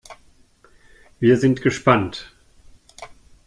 Wir 1.19 1.37
sind 1.37 1.61
gespannt. 1.61 2.33